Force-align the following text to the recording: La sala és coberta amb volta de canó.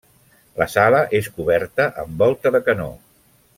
La 0.61 0.65
sala 0.75 1.01
és 1.19 1.29
coberta 1.35 1.87
amb 2.05 2.25
volta 2.25 2.55
de 2.57 2.63
canó. 2.71 2.91